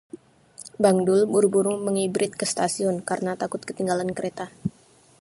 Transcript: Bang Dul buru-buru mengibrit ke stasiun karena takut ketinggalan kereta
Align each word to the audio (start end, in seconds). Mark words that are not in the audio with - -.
Bang 0.83 0.97
Dul 1.07 1.21
buru-buru 1.33 1.73
mengibrit 1.85 2.31
ke 2.39 2.45
stasiun 2.51 2.95
karena 3.09 3.31
takut 3.41 3.61
ketinggalan 3.69 4.09
kereta 4.17 4.45